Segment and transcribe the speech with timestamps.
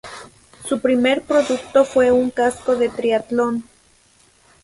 [0.65, 3.63] Su primer producto fue un casco de triatlón.